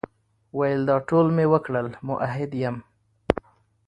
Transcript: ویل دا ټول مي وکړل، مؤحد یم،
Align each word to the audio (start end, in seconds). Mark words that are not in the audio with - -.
ویل 0.57 0.81
دا 0.89 0.97
ټول 1.09 1.25
مي 1.35 1.45
وکړل، 1.53 1.87
مؤحد 2.07 2.51
یم، 2.63 2.77